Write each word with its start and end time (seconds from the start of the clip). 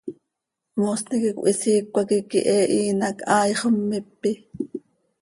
Moosni 0.79 1.15
quih 1.21 1.35
cöhisiicö 1.37 1.91
hac 1.97 2.09
iiqui 2.15 2.39
he 2.49 2.57
ihiin 2.75 3.01
hac 3.07 3.17
haai 3.31 3.51
xommipi. 3.59 4.31